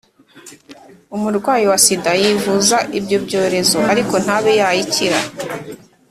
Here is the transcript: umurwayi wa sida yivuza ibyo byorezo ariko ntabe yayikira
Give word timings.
umurwayi 1.15 1.65
wa 1.71 1.77
sida 1.85 2.11
yivuza 2.21 2.77
ibyo 2.97 3.17
byorezo 3.25 3.79
ariko 3.91 4.15
ntabe 4.25 4.51
yayikira 4.59 5.19